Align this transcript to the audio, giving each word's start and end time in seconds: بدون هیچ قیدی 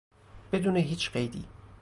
بدون 0.51 0.77
هیچ 0.77 1.09
قیدی 1.11 1.45